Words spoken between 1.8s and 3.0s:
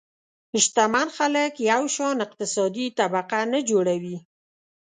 شان اقتصادي